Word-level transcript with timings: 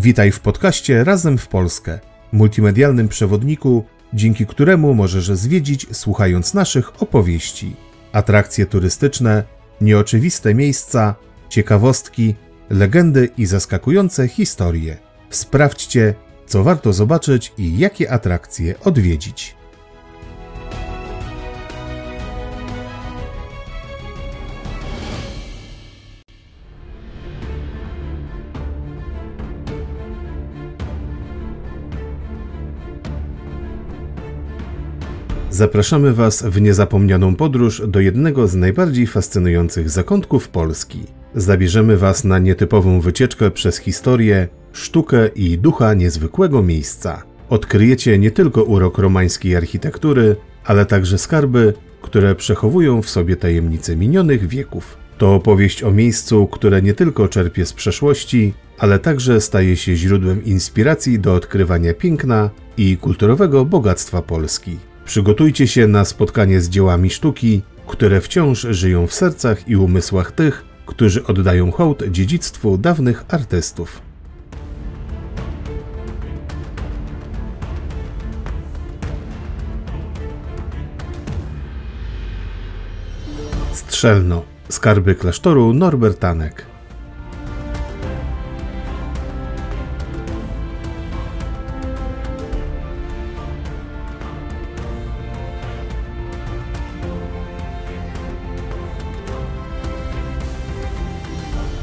Witaj 0.00 0.32
w 0.32 0.40
podcaście 0.40 1.04
Razem 1.04 1.38
w 1.38 1.48
Polskę, 1.48 1.98
multimedialnym 2.32 3.08
przewodniku, 3.08 3.84
dzięki 4.14 4.46
któremu 4.46 4.94
możesz 4.94 5.26
zwiedzić 5.26 5.86
słuchając 5.92 6.54
naszych 6.54 7.02
opowieści. 7.02 7.76
Atrakcje 8.12 8.66
turystyczne, 8.66 9.44
nieoczywiste 9.80 10.54
miejsca, 10.54 11.14
ciekawostki, 11.48 12.34
legendy 12.70 13.28
i 13.38 13.46
zaskakujące 13.46 14.28
historie. 14.28 14.96
Sprawdźcie, 15.30 16.14
co 16.46 16.64
warto 16.64 16.92
zobaczyć 16.92 17.52
i 17.58 17.78
jakie 17.78 18.12
atrakcje 18.12 18.80
odwiedzić. 18.80 19.57
Zapraszamy 35.58 36.12
Was 36.12 36.42
w 36.42 36.60
niezapomnianą 36.60 37.36
podróż 37.36 37.82
do 37.88 38.00
jednego 38.00 38.48
z 38.48 38.54
najbardziej 38.54 39.06
fascynujących 39.06 39.90
zakątków 39.90 40.48
Polski. 40.48 41.04
Zabierzemy 41.34 41.96
Was 41.96 42.24
na 42.24 42.38
nietypową 42.38 43.00
wycieczkę 43.00 43.50
przez 43.50 43.78
historię, 43.78 44.48
sztukę 44.72 45.28
i 45.28 45.58
ducha 45.58 45.94
niezwykłego 45.94 46.62
miejsca. 46.62 47.22
Odkryjecie 47.48 48.18
nie 48.18 48.30
tylko 48.30 48.62
urok 48.62 48.98
romańskiej 48.98 49.56
architektury, 49.56 50.36
ale 50.64 50.86
także 50.86 51.18
skarby, 51.18 51.74
które 52.02 52.34
przechowują 52.34 53.02
w 53.02 53.10
sobie 53.10 53.36
tajemnice 53.36 53.96
minionych 53.96 54.48
wieków. 54.48 54.96
To 55.18 55.34
opowieść 55.34 55.82
o 55.82 55.90
miejscu, 55.90 56.46
które 56.46 56.82
nie 56.82 56.94
tylko 56.94 57.28
czerpie 57.28 57.66
z 57.66 57.72
przeszłości, 57.72 58.54
ale 58.78 58.98
także 58.98 59.40
staje 59.40 59.76
się 59.76 59.96
źródłem 59.96 60.44
inspiracji 60.44 61.18
do 61.18 61.34
odkrywania 61.34 61.94
piękna 61.94 62.50
i 62.76 62.96
kulturowego 62.96 63.64
bogactwa 63.64 64.22
Polski. 64.22 64.87
Przygotujcie 65.08 65.66
się 65.66 65.86
na 65.86 66.04
spotkanie 66.04 66.60
z 66.60 66.68
dziełami 66.68 67.10
sztuki, 67.10 67.62
które 67.86 68.20
wciąż 68.20 68.60
żyją 68.70 69.06
w 69.06 69.14
sercach 69.14 69.68
i 69.68 69.76
umysłach 69.76 70.32
tych, 70.32 70.64
którzy 70.86 71.26
oddają 71.26 71.72
hołd 71.72 72.02
dziedzictwu 72.10 72.78
dawnych 72.78 73.24
artystów. 73.28 74.02
Strzelno. 83.72 84.44
Skarby 84.68 85.14
klasztoru 85.14 85.72
Norbertanek. 85.74 86.77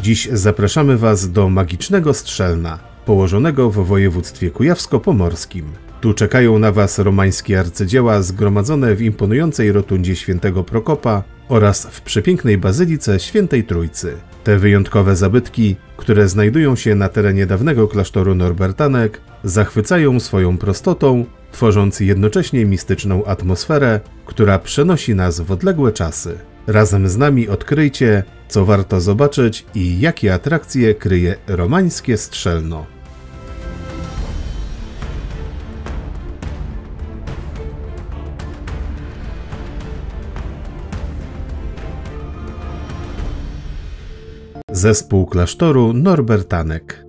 Dziś 0.05 0.29
zapraszamy 0.33 0.97
Was 0.97 1.31
do 1.31 1.49
magicznego 1.49 2.13
Strzelna, 2.13 2.79
położonego 3.05 3.69
w 3.69 3.87
województwie 3.87 4.51
kujawsko-pomorskim. 4.51 5.63
Tu 6.01 6.13
czekają 6.13 6.59
na 6.59 6.71
Was 6.71 6.99
romańskie 6.99 7.59
arcydzieła 7.59 8.21
zgromadzone 8.21 8.95
w 8.95 9.01
imponującej 9.01 9.71
rotundzie 9.71 10.15
świętego 10.15 10.63
Prokopa 10.63 11.23
oraz 11.49 11.87
w 11.91 12.01
przepięknej 12.01 12.57
bazylice 12.57 13.19
świętej 13.19 13.63
Trójcy. 13.63 14.13
Te 14.43 14.57
wyjątkowe 14.57 15.15
zabytki, 15.15 15.75
które 15.97 16.29
znajdują 16.29 16.75
się 16.75 16.95
na 16.95 17.09
terenie 17.09 17.45
dawnego 17.45 17.87
klasztoru 17.87 18.35
Norbertanek, 18.35 19.21
zachwycają 19.43 20.19
swoją 20.19 20.57
prostotą, 20.57 21.25
tworząc 21.51 21.99
jednocześnie 21.99 22.65
mistyczną 22.65 23.25
atmosferę, 23.25 23.99
która 24.25 24.59
przenosi 24.59 25.15
nas 25.15 25.39
w 25.41 25.51
odległe 25.51 25.91
czasy. 25.91 26.37
Razem 26.67 27.09
z 27.09 27.17
nami 27.17 27.49
odkryjcie, 27.49 28.23
co 28.55 28.65
warto 28.65 29.01
zobaczyć 29.01 29.65
i 29.75 29.99
jakie 29.99 30.33
atrakcje 30.33 30.95
kryje 30.95 31.35
romańskie 31.47 32.17
strzelno. 32.17 32.85
Zespół 44.71 45.25
klasztoru 45.25 45.93
Norbertanek 45.93 47.04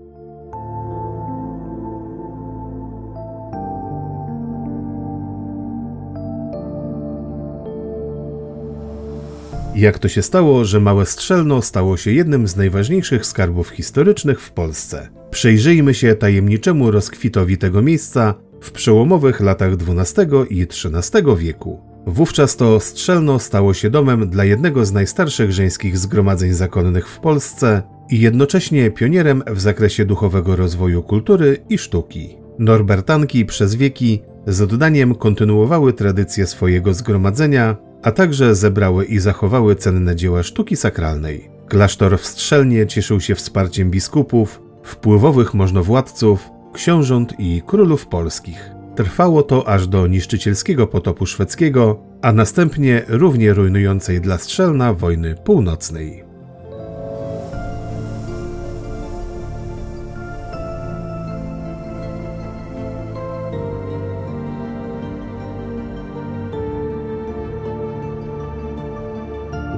Jak 9.77 9.99
to 9.99 10.09
się 10.09 10.23
stało, 10.23 10.65
że 10.65 10.81
Małe 10.81 11.07
Strzelno 11.07 11.63
stało 11.63 11.97
się 11.97 12.13
jednym 12.13 12.49
z 12.49 12.57
najważniejszych 12.57 13.27
skarbów 13.27 13.69
historycznych 13.69 14.41
w 14.41 14.53
Polsce? 14.53 15.09
Przejrzyjmy 15.31 15.95
się 15.95 16.15
tajemniczemu 16.15 16.91
rozkwitowi 16.91 17.59
tego 17.59 17.83
miejsca 17.83 18.35
w 18.61 18.73
przełomowych 18.73 19.41
latach 19.41 19.73
XII 19.73 20.27
i 20.51 20.63
XIII 20.63 21.37
wieku. 21.37 21.81
Wówczas 22.07 22.57
to 22.57 22.81
Strzelno 22.81 23.39
stało 23.39 23.75
się 23.75 23.91
domem 23.91 24.31
dla 24.31 24.45
jednego 24.45 24.85
z 24.85 24.93
najstarszych 24.93 25.53
żeńskich 25.53 25.99
zgromadzeń 25.99 26.53
zakonnych 26.53 27.09
w 27.09 27.19
Polsce 27.19 27.83
i 28.11 28.21
jednocześnie 28.21 28.91
pionierem 28.91 29.43
w 29.47 29.61
zakresie 29.61 30.05
duchowego 30.05 30.57
rozwoju 30.57 31.03
kultury 31.03 31.57
i 31.69 31.79
sztuki. 31.79 32.37
Norbertanki 32.59 33.45
przez 33.45 33.75
wieki 33.75 34.23
z 34.47 34.61
oddaniem 34.61 35.15
kontynuowały 35.15 35.93
tradycję 35.93 36.47
swojego 36.47 36.95
zgromadzenia, 36.95 37.77
a 38.07 38.13
także 38.13 38.55
zebrały 38.55 39.05
i 39.05 39.19
zachowały 39.19 39.77
cenne 39.77 40.17
dzieła 40.17 40.43
sztuki 40.43 40.77
sakralnej. 40.77 41.51
Klasztor 41.69 42.19
w 42.19 42.27
Strzelnie 42.27 42.87
cieszył 42.87 43.21
się 43.21 43.35
wsparciem 43.35 43.91
biskupów, 43.91 44.63
wpływowych 44.83 45.55
możnowładców, 45.55 46.51
książąt 46.73 47.35
i 47.39 47.63
królów 47.67 48.07
polskich. 48.07 48.71
Trwało 48.97 49.43
to 49.43 49.69
aż 49.69 49.87
do 49.87 50.07
niszczycielskiego 50.07 50.87
potopu 50.87 51.27
szwedzkiego, 51.27 52.03
a 52.23 52.33
następnie 52.33 53.03
równie 53.09 53.53
rujnującej 53.53 54.21
dla 54.21 54.39
Strzelna 54.39 54.95
wojny 54.95 55.35
północnej. 55.45 56.26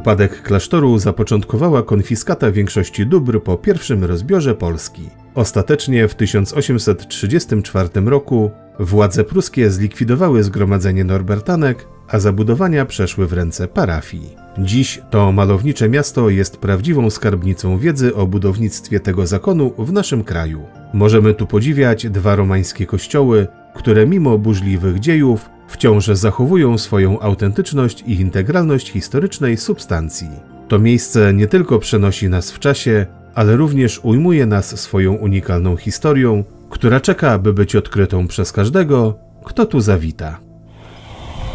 Upadek 0.09 0.43
klasztoru 0.43 0.99
zapoczątkowała 0.99 1.83
konfiskata 1.83 2.51
większości 2.51 3.07
dóbr 3.07 3.43
po 3.43 3.57
pierwszym 3.57 4.05
rozbiorze 4.05 4.55
Polski. 4.55 5.03
Ostatecznie 5.35 6.09
w 6.09 6.15
1834 6.15 7.89
roku 8.05 8.51
władze 8.79 9.25
pruskie 9.25 9.71
zlikwidowały 9.71 10.43
zgromadzenie 10.43 11.05
Norbertanek, 11.05 11.89
a 12.09 12.19
zabudowania 12.19 12.87
przeszły 12.87 13.27
w 13.27 13.33
ręce 13.33 13.69
parafii. 13.69 14.37
Dziś 14.59 15.01
to 15.11 15.33
malownicze 15.33 15.89
miasto 15.89 16.31
jest 16.31 16.57
prawdziwą 16.57 17.11
skarbnicą 17.11 17.79
wiedzy 17.79 18.15
o 18.15 18.27
budownictwie 18.27 19.01
tego 19.01 19.27
zakonu 19.27 19.73
w 19.79 19.93
naszym 19.93 20.25
kraju. 20.25 20.63
Możemy 20.95 21.35
tu 21.35 21.47
podziwiać 21.47 22.11
dwa 22.11 22.37
romańskie 22.37 22.87
kościoły, 22.87 23.47
które 23.75 24.07
mimo 24.07 24.39
burzliwych 24.39 24.99
dziejów 24.99 25.51
wciąż 25.69 26.07
zachowują 26.07 26.79
swoją 26.79 27.21
autentyczność 27.21 28.05
i 28.07 28.21
integralność 28.21 28.91
historycznej 28.91 29.57
substancji. 29.57 30.29
To 30.69 30.79
miejsce 30.79 31.35
nie 31.35 31.47
tylko 31.47 31.79
przenosi 31.79 32.29
nas 32.29 32.51
w 32.51 32.59
czasie, 32.59 33.07
ale 33.35 33.57
również 33.57 34.01
ujmuje 34.03 34.47
nas 34.47 34.81
swoją 34.81 35.15
unikalną 35.15 35.77
historią, 35.77 36.45
która 36.71 37.01
czeka, 37.01 37.39
by 37.39 37.53
być 37.53 37.77
odkrytą 37.77 38.29
przez 38.29 38.53
każdego, 38.53 39.15
kto 39.45 39.67
tu 39.67 39.81
zawita. 39.81 40.39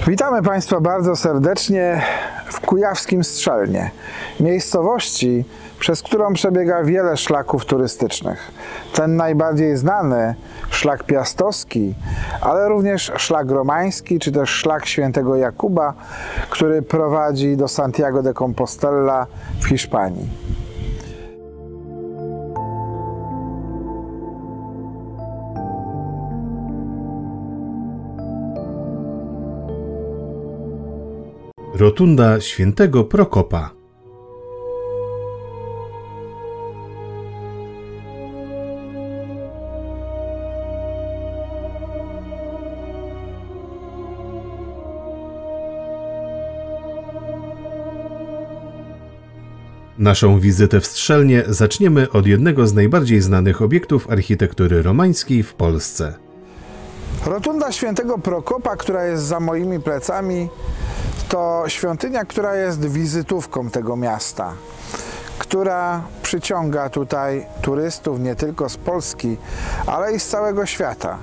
Witamy 0.07 0.42
Państwa 0.42 0.81
bardzo 0.81 1.16
serdecznie 1.16 2.01
w 2.54 2.60
Kujawskim 2.60 3.24
Strzelnie, 3.24 3.92
miejscowości, 4.40 5.46
przez 5.80 6.02
którą 6.02 6.34
przebiega 6.34 6.84
wiele 6.84 7.18
szlaków 7.18 7.66
turystycznych. 7.66 8.52
Ten 8.94 9.16
najbardziej 9.16 9.78
znany, 9.78 10.36
szlak 10.70 11.04
piastowski, 11.04 11.96
ale 12.42 12.70
również 12.70 13.12
szlak 13.18 13.52
romański, 13.52 14.20
czy 14.20 14.32
też 14.32 14.50
szlak 14.50 14.86
świętego 14.86 15.36
Jakuba, 15.36 15.94
który 16.50 16.82
prowadzi 16.82 17.58
do 17.58 17.68
Santiago 17.68 18.24
de 18.24 18.34
Compostela 18.34 19.28
w 19.60 19.66
Hiszpanii. 19.66 20.30
Rotunda 31.75 32.42
Świętego 32.42 33.04
Prokopa. 33.04 33.70
Naszą 49.98 50.40
wizytę 50.40 50.80
w 50.80 50.86
Strzelnie 50.86 51.44
zaczniemy 51.48 52.12
od 52.12 52.28
jednego 52.28 52.68
z 52.68 52.74
najbardziej 52.74 53.22
znanych 53.22 53.62
obiektów 53.62 54.10
architektury 54.10 54.81
romańskiej 54.81 55.44
w 55.44 55.54
Polsce. 55.54 56.14
Rotunda 57.26 57.72
Świętego 57.72 58.18
Prokopa, 58.18 58.76
która 58.76 59.06
jest 59.06 59.24
za 59.24 59.40
moimi 59.40 59.80
plecami, 59.80 60.50
to 61.33 61.63
świątynia, 61.68 62.25
która 62.25 62.56
jest 62.56 62.85
wizytówką 62.85 63.69
tego 63.69 63.95
miasta, 63.95 64.53
która 65.39 66.01
przyciąga 66.24 66.89
tutaj 66.89 67.45
turystów 67.62 68.19
nie 68.19 68.35
tylko 68.35 68.69
z 68.69 68.77
Polski, 68.77 69.38
ale 69.88 70.13
i 70.13 70.19
z 70.19 70.27
całego 70.27 70.65
świata. 70.65 71.18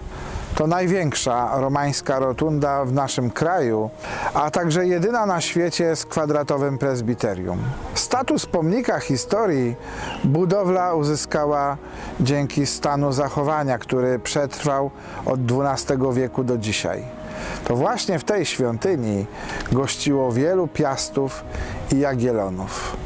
To 0.55 0.67
największa 0.67 1.61
romańska 1.61 2.19
rotunda 2.19 2.85
w 2.85 2.93
naszym 2.93 3.31
kraju, 3.31 3.91
a 4.35 4.51
także 4.51 4.87
jedyna 4.87 5.27
na 5.27 5.41
świecie 5.41 5.97
z 5.97 6.07
kwadratowym 6.07 6.79
prezbiterium. 6.79 7.59
Status 7.95 8.47
pomnika 8.47 9.01
historii 9.01 9.77
budowla 10.25 10.95
uzyskała 10.95 11.77
dzięki 12.21 12.67
stanu 12.67 13.13
zachowania, 13.13 13.79
który 13.79 14.19
przetrwał 14.19 14.91
od 15.27 15.41
XII 15.41 15.97
wieku 16.13 16.45
do 16.45 16.59
dzisiaj. 16.59 17.20
To 17.65 17.77
właśnie 17.77 18.19
w 18.19 18.25
tej 18.25 18.47
świątyni 18.47 19.27
gościło 19.73 20.33
wielu 20.33 20.69
piastów 20.69 21.45
i 21.93 21.99
jagielonów. 21.99 22.97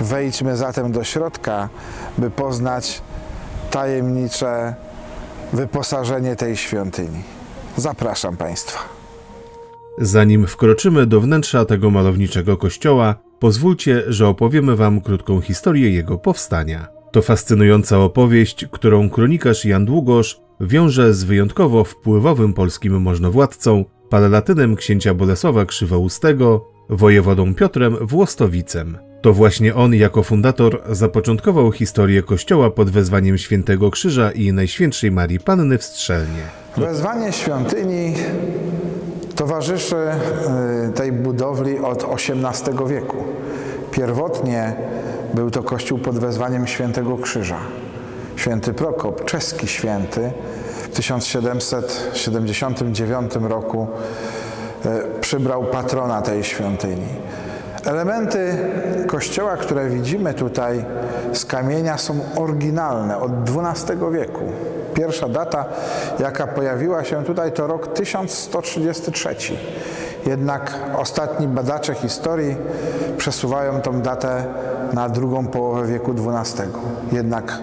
Wejdźmy 0.00 0.56
zatem 0.56 0.92
do 0.92 1.04
środka, 1.04 1.68
by 2.18 2.30
poznać 2.30 3.02
tajemnicze 3.70 4.74
wyposażenie 5.52 6.36
tej 6.36 6.56
świątyni. 6.56 7.22
Zapraszam 7.76 8.36
Państwa. 8.36 8.78
Zanim 9.98 10.46
wkroczymy 10.46 11.06
do 11.06 11.20
wnętrza 11.20 11.64
tego 11.64 11.90
malowniczego 11.90 12.56
kościoła, 12.56 13.14
pozwólcie, 13.38 14.02
że 14.06 14.28
opowiemy 14.28 14.76
Wam 14.76 15.00
krótką 15.00 15.40
historię 15.40 15.90
jego 15.90 16.18
powstania. 16.18 16.86
To 17.12 17.22
fascynująca 17.22 17.98
opowieść, 17.98 18.66
którą 18.70 19.10
kronikarz 19.10 19.64
Jan 19.64 19.84
Długosz 19.84 20.40
wiąże 20.60 21.14
z 21.14 21.24
wyjątkowo 21.24 21.84
wpływowym 21.84 22.54
polskim 22.54 23.00
możnowładcą, 23.00 23.84
palelatynem 24.08 24.76
księcia 24.76 25.14
Bolesława 25.14 25.64
Krzywoustego, 25.66 26.68
wojewodą 26.88 27.54
Piotrem 27.54 27.96
Włostowicem. 28.00 28.98
To 29.22 29.32
właśnie 29.32 29.74
on 29.74 29.94
jako 29.94 30.22
fundator 30.22 30.82
zapoczątkował 30.90 31.72
historię 31.72 32.22
kościoła 32.22 32.70
pod 32.70 32.90
wezwaniem 32.90 33.38
Świętego 33.38 33.90
Krzyża 33.90 34.30
i 34.30 34.52
Najświętszej 34.52 35.10
Marii 35.10 35.40
Panny 35.40 35.78
w 35.78 35.84
Strzelnie. 35.84 36.42
Wezwanie 36.76 37.32
świątyni 37.32 38.14
towarzyszy 39.34 39.96
y, 39.96 40.92
tej 40.92 41.12
budowli 41.12 41.78
od 41.78 42.04
XVIII 42.14 42.88
wieku. 42.88 43.16
Pierwotnie 43.90 44.76
był 45.34 45.50
to 45.50 45.62
kościół 45.62 45.98
pod 45.98 46.18
wezwaniem 46.18 46.66
Świętego 46.66 47.16
Krzyża. 47.16 47.58
Święty 48.36 48.74
Prokop, 48.74 49.24
czeski 49.24 49.68
święty, 49.68 50.32
w 50.82 50.88
1779 50.96 53.32
roku 53.34 53.86
y, 54.86 54.88
przybrał 55.20 55.64
patrona 55.64 56.22
tej 56.22 56.44
świątyni. 56.44 57.06
Elementy 57.84 58.56
kościoła, 59.06 59.56
które 59.56 59.88
widzimy 59.88 60.34
tutaj 60.34 60.84
z 61.32 61.44
kamienia 61.44 61.98
są 61.98 62.20
oryginalne 62.36 63.18
od 63.18 63.32
XII 63.32 63.96
wieku. 64.12 64.42
Pierwsza 64.94 65.28
data, 65.28 65.64
jaka 66.18 66.46
pojawiła 66.46 67.04
się 67.04 67.24
tutaj, 67.24 67.52
to 67.52 67.66
rok 67.66 67.94
1133. 67.94 69.36
Jednak 70.26 70.74
ostatni 70.98 71.48
badacze 71.48 71.94
historii 71.94 72.56
przesuwają 73.16 73.80
tą 73.80 74.00
datę 74.00 74.44
na 74.92 75.08
drugą 75.08 75.46
połowę 75.46 75.86
wieku 75.86 76.12
XII. 76.12 76.62
Jednak 77.12 77.58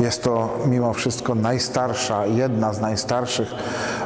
jest 0.00 0.22
to 0.22 0.58
mimo 0.66 0.92
wszystko 0.92 1.34
najstarsza, 1.34 2.26
jedna 2.26 2.72
z 2.72 2.80
najstarszych 2.80 3.48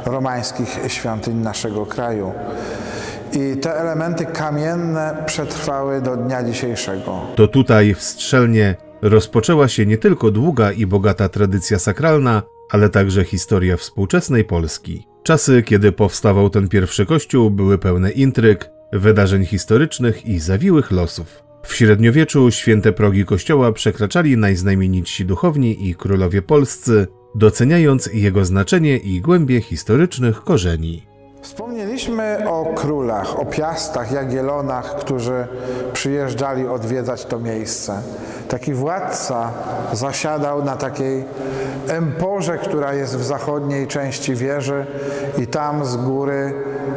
romańskich 0.07 0.81
świątyń 0.89 1.37
naszego 1.37 1.87
kraju. 1.87 2.33
I 3.33 3.57
te 3.57 3.77
elementy 3.77 4.27
kamienne 4.27 5.25
przetrwały 5.27 6.03
do 6.03 6.17
dnia 6.17 6.45
dzisiejszego. 6.45 7.21
To 7.37 7.49
tutaj, 7.49 7.95
w 7.95 8.03
Strzelnie, 8.03 8.77
rozpoczęła 9.03 9.69
się 9.69 9.87
nie 9.87 9.99
tylko 9.99 10.31
długa 10.31 10.73
i 10.73 10.87
bogata 10.87 11.29
tradycja 11.29 11.79
sakralna, 11.79 12.43
ale 12.71 12.89
także 12.89 13.25
historia 13.25 13.77
współczesnej 13.77 14.45
Polski. 14.45 15.07
Czasy, 15.23 15.63
kiedy 15.63 15.93
powstawał 15.93 16.51
ten 16.51 16.69
pierwszy 16.69 17.07
kościół, 17.07 17.51
były 17.51 17.79
pełne 17.79 18.11
intryg, 18.11 18.71
wydarzeń 18.93 19.47
historycznych 19.47 20.27
i 20.27 20.39
zawiłych 20.39 20.91
losów. 20.91 21.50
W 21.63 21.75
średniowieczu 21.75 22.51
święte 22.51 22.93
progi 22.93 23.25
kościoła 23.25 23.73
przekraczali 23.73 24.37
najznamienitsi 24.37 25.25
duchowni 25.25 25.89
i 25.89 25.95
królowie 25.95 26.43
polscy, 26.43 27.07
doceniając 27.35 28.07
jego 28.13 28.45
znaczenie 28.45 28.97
i 28.97 29.21
głębie 29.21 29.61
historycznych 29.61 30.45
korzeni. 30.45 31.10
Wspomnieliśmy 31.43 32.39
o 32.49 32.65
królach, 32.75 33.41
o 33.41 33.47
piastach, 33.47 34.13
jagielonach, 34.13 34.97
którzy 34.97 35.47
przyjeżdżali 35.93 36.69
odwiedzać 36.69 37.25
to 37.25 37.39
miejsce. 37.39 38.03
Taki 38.49 38.75
władca 38.75 39.51
zasiadał 39.93 40.65
na 40.65 40.77
takiej 40.77 41.25
emporze, 41.89 42.59
która 42.59 42.95
jest 42.95 43.17
w 43.17 43.25
zachodniej 43.25 43.87
części 43.87 44.35
wieży 44.35 44.87
i 45.39 45.47
tam 45.47 45.85
z 45.85 45.97
góry 45.97 46.55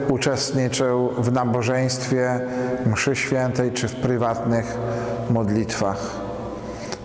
uczestniczył 0.09 1.09
w 1.17 1.31
nabożeństwie, 1.31 2.39
mszy 2.85 3.15
świętej 3.15 3.71
czy 3.71 3.87
w 3.87 3.95
prywatnych 3.95 4.77
modlitwach. 5.29 6.11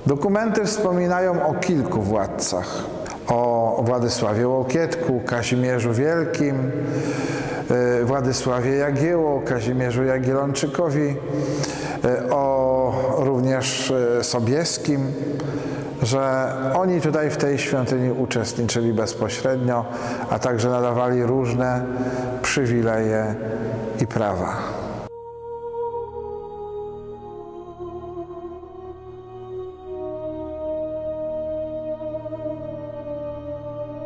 Dokumenty 0.06 0.64
wspominają 0.64 1.46
o 1.46 1.55
kilku 1.55 2.02
władcach 2.02 2.98
o 3.29 3.83
Władysławie 3.87 4.49
Łokietku, 4.49 5.21
Kazimierzu 5.27 5.93
Wielkim, 5.93 6.71
e, 7.71 8.05
Władysławie 8.05 8.75
Jagieło, 8.75 9.41
Kazimierzu 9.41 10.05
Jagielonczykowi, 10.05 11.17
e, 12.05 12.31
o 12.31 13.14
również 13.19 13.91
e, 13.91 14.25
Sobieskim, 14.25 15.12
że 16.02 16.52
oni 16.75 17.00
tutaj 17.00 17.31
w 17.31 17.37
tej 17.37 17.59
świątyni 17.59 18.12
uczestniczyli 18.12 18.93
bezpośrednio, 18.93 19.85
a 20.31 20.38
także 20.38 20.69
nadawali 20.69 21.23
różne 21.23 21.85
przywileje 22.43 23.35
i 24.00 24.07
prawa. 24.07 24.77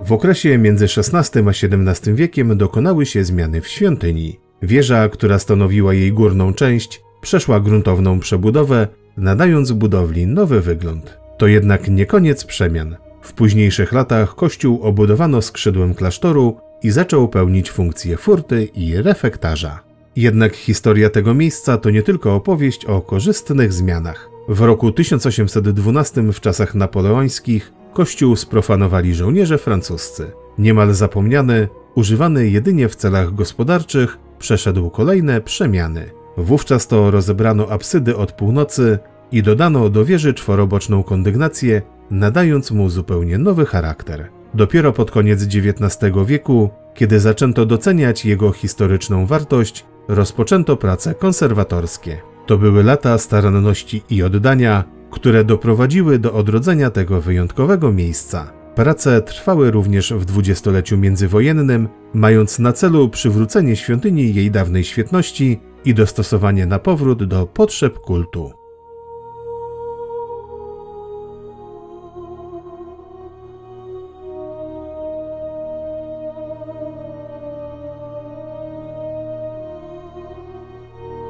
W 0.04 0.12
okresie 0.12 0.59
między 0.59 0.85
XVI 0.85 1.40
a 1.47 1.50
XVII 1.50 2.14
wiekiem 2.14 2.59
dokonały 2.59 3.06
się 3.06 3.25
zmiany 3.25 3.61
w 3.61 3.68
świątyni. 3.68 4.40
Wieża, 4.62 5.09
która 5.09 5.38
stanowiła 5.38 5.94
jej 5.94 6.12
górną 6.12 6.54
część, 6.54 7.02
przeszła 7.21 7.61
gruntowną 7.61 8.21
przebudowę, 8.21 8.88
nadając 9.16 9.73
budowli 9.73 10.26
nowy 10.26 10.61
wygląd. 10.61 11.18
To 11.38 11.47
jednak 11.47 11.88
nie 11.88 12.06
koniec 12.06 12.44
przemian. 12.44 12.97
W 13.23 13.32
późniejszych 13.32 13.92
latach 13.92 14.35
kościół 14.35 14.82
obudowano 14.82 15.42
skrzydłem 15.42 15.94
klasztoru 15.94 16.56
i 16.82 16.90
zaczął 16.90 17.28
pełnić 17.28 17.71
funkcję 17.71 18.16
furty 18.16 18.64
i 18.64 18.97
refektarza. 18.97 19.80
Jednak 20.16 20.56
historia 20.56 21.11
tego 21.11 21.35
miejsca 21.35 21.78
to 21.78 21.90
nie 21.90 22.02
tylko 22.02 22.35
opowieść 22.35 22.85
o 22.85 23.00
korzystnych 23.00 23.73
zmianach. 23.73 24.30
W 24.49 24.61
roku 24.61 24.92
1812 24.92 26.23
w 26.32 26.40
czasach 26.40 26.75
napoleońskich 26.75 27.73
kościół 27.92 28.37
sprofanowali 28.37 29.14
żołnierze 29.14 29.58
francuscy. 29.58 30.32
Niemal 30.58 30.94
zapomniany, 30.94 31.68
używany 31.94 32.49
jedynie 32.49 32.88
w 32.88 32.96
celach 32.96 33.34
gospodarczych, 33.34 34.18
przeszedł 34.38 34.90
kolejne 34.90 35.40
przemiany. 35.40 36.11
Wówczas 36.37 36.87
to 36.87 37.11
rozebrano 37.11 37.68
absydy 37.68 38.16
od 38.16 38.32
północy 38.32 38.99
i 39.32 39.42
dodano 39.42 39.88
do 39.88 40.04
wieży 40.04 40.34
czworoboczną 40.34 41.02
kondygnację, 41.02 41.82
nadając 42.11 42.70
mu 42.70 42.88
zupełnie 42.88 43.38
nowy 43.38 43.66
charakter. 43.66 44.28
Dopiero 44.54 44.92
pod 44.92 45.11
koniec 45.11 45.42
XIX 45.42 46.12
wieku, 46.26 46.70
kiedy 46.94 47.20
zaczęto 47.20 47.66
doceniać 47.66 48.25
jego 48.25 48.52
historyczną 48.52 49.26
wartość, 49.26 49.84
rozpoczęto 50.08 50.76
prace 50.76 51.14
konserwatorskie. 51.14 52.18
To 52.46 52.58
były 52.58 52.84
lata 52.84 53.18
staranności 53.18 54.02
i 54.11 54.22
oddania, 54.22 54.84
które 55.12 55.45
doprowadziły 55.45 56.19
do 56.19 56.33
odrodzenia 56.33 56.90
tego 56.90 57.21
wyjątkowego 57.21 57.92
miejsca. 57.92 58.52
Prace 58.75 59.23
trwały 59.23 59.71
również 59.71 60.12
w 60.12 60.25
dwudziestoleciu 60.25 60.99
międzywojennym, 60.99 61.88
mając 62.14 62.59
na 62.59 62.73
celu 62.73 63.09
przywrócenie 63.09 63.76
świątyni 63.76 64.35
jej 64.35 64.50
dawnej 64.50 64.85
świetności 64.85 65.61
i 65.85 65.95
dostosowanie 65.95 66.66
na 66.66 66.78
powrót 66.78 67.25
do 67.25 67.47
potrzeb 67.47 67.99
kultu. 67.99 68.50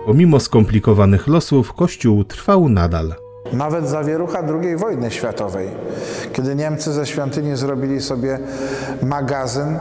Pomimo 0.07 0.41
skomplikowanych 0.41 1.27
losów, 1.27 1.73
kościół 1.73 2.25
trwał 2.25 2.69
nadal. 2.69 3.22
Nawet 3.53 3.89
zawierucha 3.89 4.43
II 4.63 4.77
wojny 4.77 5.11
światowej, 5.11 5.69
kiedy 6.33 6.55
Niemcy 6.55 6.93
ze 6.93 7.07
świątyni 7.07 7.57
zrobili 7.57 8.01
sobie 8.01 8.39
magazyn, 9.03 9.79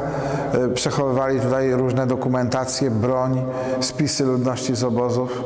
y, 0.65 0.69
przechowywali 0.73 1.39
tutaj 1.39 1.73
różne 1.73 2.07
dokumentacje, 2.07 2.91
broń, 2.91 3.41
spisy 3.79 4.25
ludności 4.25 4.75
z 4.75 4.83
obozów 4.83 5.43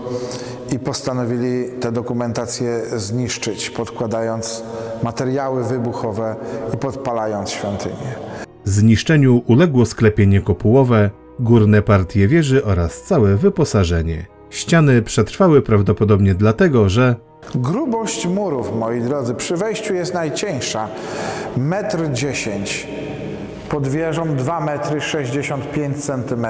i 0.72 0.80
postanowili 0.80 1.70
te 1.80 1.92
dokumentacje 1.92 2.82
zniszczyć, 3.00 3.70
podkładając 3.70 4.64
materiały 5.04 5.64
wybuchowe 5.64 6.36
i 6.74 6.78
podpalając 6.78 7.50
świątynię. 7.50 8.16
Zniszczeniu 8.64 9.42
uległo 9.48 9.86
sklepienie 9.86 10.42
kopułowe, 10.42 11.10
górne 11.40 11.82
partie 11.82 12.28
wieży 12.28 12.66
oraz 12.66 13.02
całe 13.02 13.36
wyposażenie. 13.36 14.26
Ściany 14.50 15.02
przetrwały 15.02 15.62
prawdopodobnie 15.62 16.36
dlatego, 16.36 16.90
że 16.90 17.16
Grubość 17.56 18.28
murów, 18.28 18.76
moi 18.76 19.02
drodzy, 19.02 19.34
przy 19.34 19.56
wejściu 19.56 19.94
jest 19.94 20.14
najcieńsza. 20.14 20.88
1,10 21.58 22.52
m. 22.52 22.64
Pod 23.70 23.88
wieżą 23.88 24.36
2 24.36 24.60
metry 24.60 25.02
65 25.02 26.06
cm. 26.06 26.48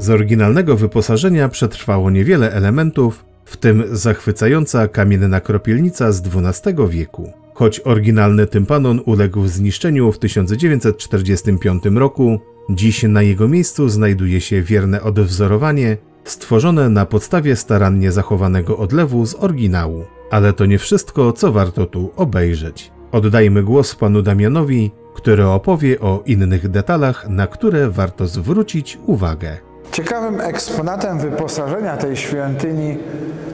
Z 0.03 0.09
oryginalnego 0.09 0.75
wyposażenia 0.75 1.49
przetrwało 1.49 2.09
niewiele 2.09 2.51
elementów, 2.51 3.25
w 3.45 3.57
tym 3.57 3.83
zachwycająca 3.91 4.87
kamienna 4.87 5.39
kropielnica 5.41 6.11
z 6.11 6.23
XII 6.27 6.75
wieku. 6.89 7.31
Choć 7.53 7.79
oryginalny 7.79 8.47
tympanon 8.47 9.01
uległ 9.05 9.47
zniszczeniu 9.47 10.11
w 10.11 10.19
1945 10.19 11.83
roku, 11.95 12.39
dziś 12.69 13.03
na 13.03 13.21
jego 13.21 13.47
miejscu 13.47 13.89
znajduje 13.89 14.41
się 14.41 14.61
wierne 14.61 15.01
odwzorowanie 15.01 15.97
stworzone 16.23 16.89
na 16.89 17.05
podstawie 17.05 17.55
starannie 17.55 18.11
zachowanego 18.11 18.77
odlewu 18.77 19.25
z 19.25 19.35
oryginału. 19.35 20.03
Ale 20.31 20.53
to 20.53 20.65
nie 20.65 20.79
wszystko, 20.79 21.33
co 21.33 21.51
warto 21.51 21.85
tu 21.85 22.11
obejrzeć. 22.15 22.91
Oddajmy 23.11 23.63
głos 23.63 23.95
panu 23.95 24.21
Damianowi, 24.21 24.91
który 25.15 25.45
opowie 25.45 25.99
o 25.99 26.23
innych 26.25 26.69
detalach, 26.69 27.29
na 27.29 27.47
które 27.47 27.89
warto 27.89 28.27
zwrócić 28.27 28.99
uwagę. 29.05 29.72
Ciekawym 29.93 30.41
eksponatem 30.41 31.19
wyposażenia 31.19 31.97
tej 31.97 32.17
świątyni 32.17 32.97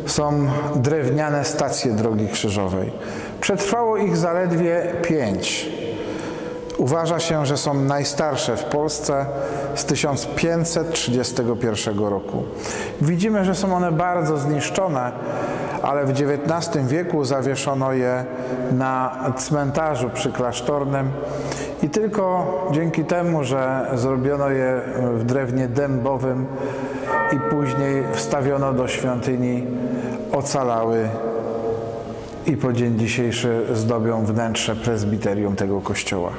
są 0.05 0.47
drewniane 0.75 1.45
stacje 1.45 1.91
drogi 1.91 2.27
krzyżowej. 2.27 2.91
Przetrwało 3.41 3.97
ich 3.97 4.17
zaledwie 4.17 4.93
pięć. 5.01 5.69
Uważa 6.79 7.19
się, 7.19 7.45
że 7.45 7.57
są 7.57 7.73
najstarsze 7.73 8.57
w 8.57 8.63
Polsce 8.63 9.25
z 9.75 9.85
1531 9.85 11.99
roku. 11.99 12.43
Widzimy, 13.01 13.45
że 13.45 13.55
są 13.55 13.75
one 13.75 13.91
bardzo 13.91 14.37
zniszczone, 14.37 15.11
ale 15.83 16.05
w 16.05 16.09
XIX 16.09 16.87
wieku 16.87 17.25
zawieszono 17.25 17.93
je 17.93 18.25
na 18.71 19.17
cmentarzu 19.37 20.09
przyklasztornym 20.09 21.11
i 21.83 21.89
tylko 21.89 22.47
dzięki 22.71 23.05
temu, 23.05 23.43
że 23.43 23.91
zrobiono 23.93 24.49
je 24.49 24.81
w 25.13 25.23
drewnie 25.23 25.67
dębowym 25.67 26.45
i 27.31 27.39
później 27.49 28.03
wstawiono 28.13 28.73
do 28.73 28.87
świątyni, 28.87 29.67
ocalały 30.31 31.09
i 32.45 32.57
po 32.57 32.73
dzień 32.73 32.99
dzisiejszy 32.99 33.65
zdobią 33.73 34.25
wnętrze 34.25 34.75
prezbiterium 34.75 35.55
tego 35.55 35.81
kościoła. 35.81 36.31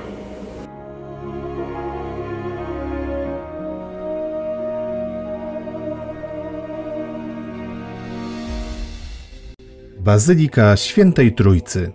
Bazylika 10.05 10.77
Świętej 10.77 11.33
Trójcy. 11.33 11.93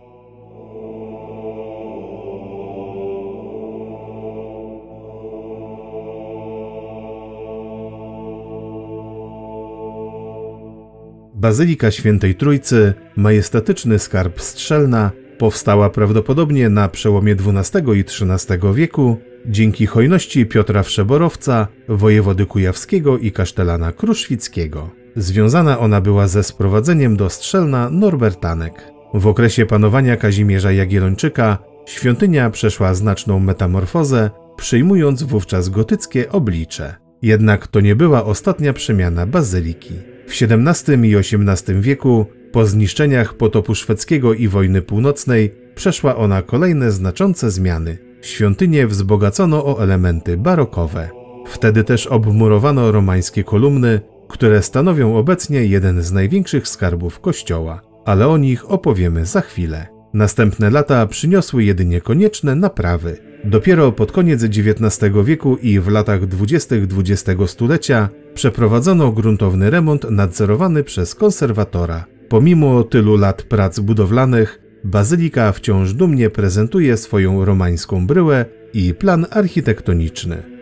Bazylika 11.33 11.91
Świętej 11.91 12.35
Trójcy, 12.35 12.93
majestatyczny 13.15 13.99
skarb 13.99 14.41
strzelna, 14.41 15.11
powstała 15.37 15.89
prawdopodobnie 15.89 16.69
na 16.69 16.89
przełomie 16.89 17.35
XII 17.35 17.81
i 17.99 18.01
XIII 18.01 18.73
wieku 18.73 19.17
dzięki 19.45 19.85
hojności 19.85 20.45
Piotra 20.45 20.83
Wszeborowca, 20.83 21.67
wojewody 21.87 22.45
kujawskiego 22.45 23.17
i 23.17 23.31
kasztelana 23.31 23.91
kruszwickiego. 23.91 25.04
Związana 25.15 25.79
ona 25.79 26.01
była 26.01 26.27
ze 26.27 26.43
sprowadzeniem 26.43 27.17
do 27.17 27.29
Strzelna 27.29 27.89
Norbertanek. 27.89 28.91
W 29.13 29.27
okresie 29.27 29.65
panowania 29.65 30.17
Kazimierza 30.17 30.71
Jagiellończyka 30.71 31.57
świątynia 31.85 32.49
przeszła 32.49 32.93
znaczną 32.93 33.39
metamorfozę, 33.39 34.29
przyjmując 34.57 35.23
wówczas 35.23 35.69
gotyckie 35.69 36.31
oblicze. 36.31 36.95
Jednak 37.21 37.67
to 37.67 37.79
nie 37.79 37.95
była 37.95 38.25
ostatnia 38.25 38.73
przemiana 38.73 39.25
bazyliki. 39.25 39.93
W 40.27 40.31
XVII 40.31 41.09
i 41.09 41.15
XVIII 41.15 41.81
wieku, 41.81 42.25
po 42.51 42.65
zniszczeniach 42.65 43.33
potopu 43.33 43.75
szwedzkiego 43.75 44.33
i 44.33 44.47
wojny 44.47 44.81
północnej, 44.81 45.53
przeszła 45.75 46.15
ona 46.15 46.41
kolejne 46.41 46.91
znaczące 46.91 47.51
zmiany. 47.51 47.97
Świątynię 48.21 48.87
wzbogacono 48.87 49.65
o 49.65 49.83
elementy 49.83 50.37
barokowe. 50.37 51.09
Wtedy 51.47 51.83
też 51.83 52.07
obmurowano 52.07 52.91
romańskie 52.91 53.43
kolumny, 53.43 54.01
które 54.27 54.61
stanowią 54.61 55.17
obecnie 55.17 55.65
jeden 55.65 56.01
z 56.01 56.11
największych 56.11 56.67
skarbów 56.67 57.19
kościoła, 57.19 57.81
ale 58.05 58.27
o 58.27 58.37
nich 58.37 58.71
opowiemy 58.71 59.25
za 59.25 59.41
chwilę. 59.41 59.87
Następne 60.13 60.69
lata 60.69 61.07
przyniosły 61.07 61.63
jedynie 61.63 62.01
konieczne 62.01 62.55
naprawy. 62.55 63.17
Dopiero 63.43 63.91
pod 63.91 64.11
koniec 64.11 64.43
XIX 64.43 65.11
wieku 65.23 65.57
i 65.57 65.79
w 65.79 65.87
latach 65.87 66.25
dwudziestych 66.25 66.83
XX 66.97 67.51
stulecia 67.51 68.09
przeprowadzono 68.33 69.11
gruntowny 69.11 69.69
remont 69.69 70.11
nadzorowany 70.11 70.83
przez 70.83 71.15
konserwatora. 71.15 72.05
Pomimo 72.29 72.83
tylu 72.83 73.17
lat 73.17 73.43
prac 73.43 73.79
budowlanych, 73.79 74.61
bazylika 74.83 75.51
wciąż 75.51 75.93
dumnie 75.93 76.29
prezentuje 76.29 76.97
swoją 76.97 77.45
romańską 77.45 78.07
bryłę 78.07 78.45
i 78.73 78.93
plan 78.93 79.25
architektoniczny. 79.31 80.54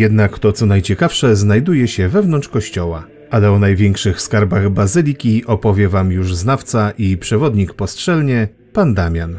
Jednak 0.00 0.38
to, 0.38 0.52
co 0.52 0.66
najciekawsze, 0.66 1.36
znajduje 1.36 1.88
się 1.88 2.08
wewnątrz 2.08 2.48
kościoła. 2.48 3.04
Ale 3.30 3.52
o 3.52 3.58
największych 3.58 4.20
skarbach 4.20 4.70
bazyliki 4.70 5.46
opowie 5.46 5.88
Wam 5.88 6.12
już 6.12 6.36
znawca 6.36 6.92
i 6.98 7.16
przewodnik 7.16 7.74
postrzelnie, 7.74 8.48
pan 8.72 8.94
Damian. 8.94 9.38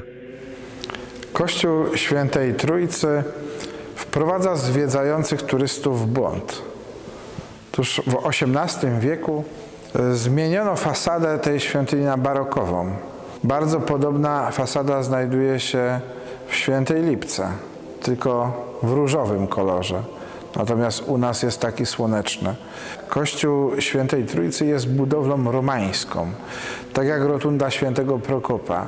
Kościół 1.33 1.85
Świętej 1.95 2.53
Trójcy 2.53 3.23
wprowadza 3.95 4.55
zwiedzających 4.55 5.41
turystów 5.41 6.01
w 6.01 6.05
błąd. 6.05 6.61
Otóż 7.71 8.01
w 8.07 8.27
XVIII 8.27 8.99
wieku 8.99 9.43
e, 9.95 10.15
zmieniono 10.15 10.75
fasadę 10.75 11.39
tej 11.39 11.59
świątyni 11.59 12.05
na 12.05 12.17
barokową. 12.17 12.95
Bardzo 13.43 13.79
podobna 13.79 14.51
fasada 14.51 15.03
znajduje 15.03 15.59
się 15.59 15.99
w 16.47 16.55
Świętej 16.55 17.03
Lipce, 17.03 17.47
tylko 18.01 18.53
w 18.83 18.91
różowym 18.91 19.47
kolorze. 19.47 20.20
Natomiast 20.55 21.03
u 21.07 21.17
nas 21.17 21.43
jest 21.43 21.59
taki 21.59 21.85
słoneczny. 21.85 22.55
Kościół 23.09 23.81
Świętej 23.81 24.25
Trójcy 24.25 24.65
jest 24.65 24.89
budowlą 24.89 25.51
romańską, 25.51 26.31
tak 26.93 27.07
jak 27.07 27.21
rotunda 27.21 27.69
Świętego 27.69 28.19
Prokopa. 28.19 28.87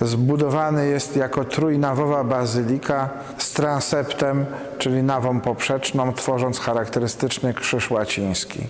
Zbudowany 0.00 0.86
jest 0.86 1.16
jako 1.16 1.44
trójnawowa 1.44 2.24
bazylika 2.24 3.08
z 3.38 3.52
transeptem, 3.52 4.46
czyli 4.78 5.02
nawą 5.02 5.40
poprzeczną, 5.40 6.12
tworząc 6.12 6.58
charakterystyczny 6.60 7.54
krzyż 7.54 7.90
łaciński. 7.90 8.66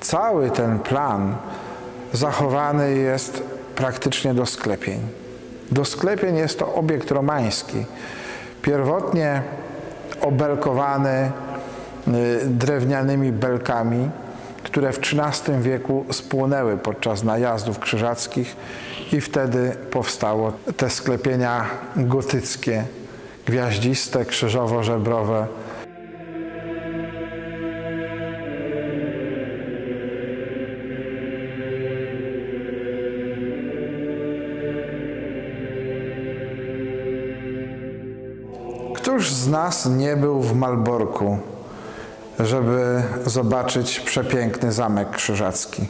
Cały 0.00 0.50
ten 0.50 0.78
plan 0.78 1.36
zachowany 2.12 2.94
jest 2.94 3.42
praktycznie 3.74 4.34
do 4.34 4.46
sklepień. 4.46 5.00
Do 5.72 5.84
sklepień 5.84 6.36
jest 6.36 6.58
to 6.58 6.74
obiekt 6.74 7.10
romański. 7.10 7.84
Pierwotnie 8.62 9.42
obelkowany 10.20 11.30
y, 12.08 12.40
drewnianymi 12.46 13.32
belkami, 13.32 14.10
które 14.62 14.92
w 14.92 14.98
XIII 14.98 15.60
wieku 15.60 16.04
spłonęły 16.10 16.76
podczas 16.76 17.22
najazdów 17.22 17.78
krzyżackich 17.78 18.56
i 19.12 19.20
wtedy 19.20 19.76
powstało 19.90 20.52
te 20.76 20.90
sklepienia 20.90 21.64
gotyckie, 21.96 22.84
gwiaździste, 23.46 24.24
krzyżowo-żebrowe. 24.24 25.46
Któż 39.10 39.32
z 39.32 39.48
nas 39.48 39.86
nie 39.86 40.16
był 40.16 40.40
w 40.40 40.54
Malborku, 40.54 41.38
żeby 42.40 43.02
zobaczyć 43.26 44.00
przepiękny 44.00 44.72
zamek 44.72 45.10
krzyżacki? 45.10 45.88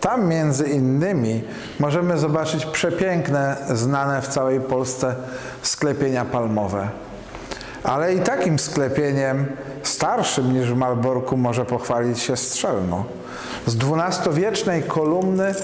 Tam 0.00 0.28
między 0.28 0.68
innymi 0.68 1.44
możemy 1.78 2.18
zobaczyć 2.18 2.66
przepiękne, 2.66 3.56
znane 3.70 4.22
w 4.22 4.28
całej 4.28 4.60
Polsce 4.60 5.14
sklepienia 5.62 6.24
palmowe. 6.24 6.88
Ale 7.84 8.14
i 8.14 8.20
takim 8.20 8.58
sklepieniem 8.58 9.46
starszym 9.82 10.52
niż 10.52 10.70
w 10.70 10.76
Malborku 10.76 11.36
może 11.36 11.64
pochwalić 11.64 12.18
się 12.20 12.36
Strzelno. 12.36 13.04
Z 13.66 13.76
dwunastowiecznej 13.76 14.82
kolumny 14.82 15.54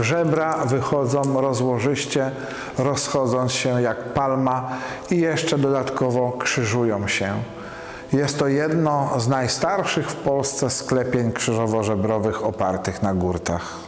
żebra 0.00 0.56
wychodzą 0.56 1.40
rozłożyście, 1.40 2.30
rozchodząc 2.78 3.52
się 3.52 3.82
jak 3.82 4.12
palma 4.12 4.68
i 5.10 5.18
jeszcze 5.18 5.58
dodatkowo 5.58 6.32
krzyżują 6.32 7.08
się. 7.08 7.34
Jest 8.12 8.38
to 8.38 8.48
jedno 8.48 9.20
z 9.20 9.28
najstarszych 9.28 10.10
w 10.10 10.16
Polsce 10.16 10.70
sklepień 10.70 11.32
krzyżowo-żebrowych 11.32 12.44
opartych 12.44 13.02
na 13.02 13.14
górtach. 13.14 13.85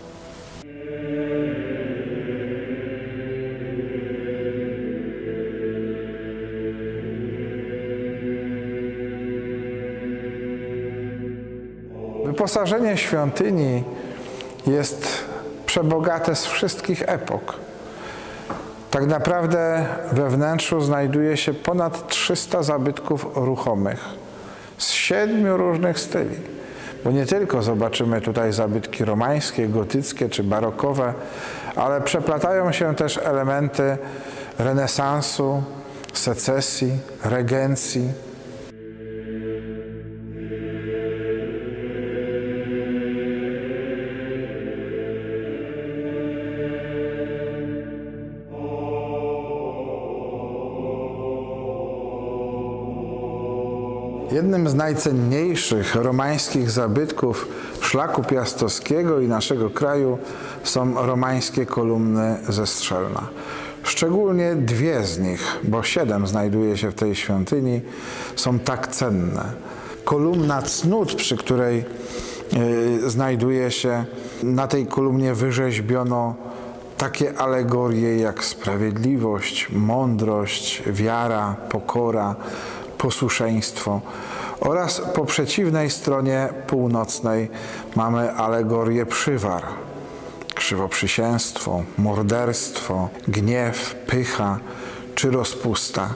Wyposażenie 12.39 12.97
świątyni 12.97 13.85
jest 14.67 15.25
przebogate 15.67 16.37
z 16.37 16.47
wszystkich 16.47 17.03
epok. 17.07 17.55
Tak 18.91 19.07
naprawdę 19.07 19.87
we 20.13 20.31
wnętrzu 20.31 20.81
znajduje 20.81 21.37
się 21.37 21.55
ponad 21.55 22.09
300 22.09 22.63
zabytków 22.63 23.27
ruchomych 23.35 24.05
z 24.79 24.91
siedmiu 24.91 25.57
różnych 25.57 26.01
styli. 26.01 26.37
Bo 27.05 27.11
nie 27.11 27.27
tylko 27.27 27.63
zobaczymy 27.63 28.21
tutaj 28.21 28.53
zabytki 28.53 29.05
romańskie, 29.05 29.69
gotyckie 29.69 30.29
czy 30.29 30.45
barokowe, 30.45 31.15
ale 31.77 32.01
przeplatają 32.01 32.73
się 32.73 32.95
też 32.95 33.19
elementy 33.25 33.97
renesansu, 34.59 35.63
secesji, 36.13 36.93
regencji, 37.25 38.09
Jednym 54.33 54.69
z 54.69 54.75
najcenniejszych 54.75 55.95
romańskich 55.95 56.71
zabytków 56.71 57.49
szlaku 57.81 58.23
piastowskiego 58.23 59.21
i 59.21 59.29
naszego 59.29 59.71
kraju 59.71 60.19
są 60.65 61.07
romańskie 61.07 61.67
kolumny 61.67 62.37
ze 62.49 62.67
Strzelna. 62.67 63.29
Szczególnie 63.83 64.55
dwie 64.55 65.05
z 65.05 65.19
nich, 65.19 65.59
bo 65.65 65.83
siedem 65.83 66.27
znajduje 66.27 66.77
się 66.77 66.91
w 66.91 66.95
tej 66.95 67.15
świątyni, 67.15 67.81
są 68.37 68.59
tak 68.59 68.89
cenne. 68.89 69.45
Kolumna 70.05 70.63
cnót, 70.63 71.15
przy 71.15 71.37
której 71.37 71.85
yy, 72.53 73.11
znajduje 73.11 73.71
się, 73.71 74.05
na 74.43 74.67
tej 74.67 74.87
kolumnie 74.87 75.35
wyrzeźbiono 75.35 76.35
takie 76.99 77.39
alegorie 77.39 78.19
jak 78.19 78.45
sprawiedliwość, 78.45 79.69
mądrość, 79.73 80.83
wiara, 80.87 81.57
pokora, 81.69 82.37
posłuszeństwo. 82.99 84.01
Oraz 84.61 85.03
po 85.15 85.25
przeciwnej 85.25 85.91
stronie 85.91 86.49
północnej 86.67 87.51
mamy 87.97 88.33
alegorię 88.33 89.07
przywar, 89.07 89.63
krzywoprzysięstwo, 90.55 91.83
morderstwo, 91.99 93.09
gniew, 93.29 93.95
pycha 94.07 94.59
czy 95.15 95.31
rozpusta. 95.31 96.15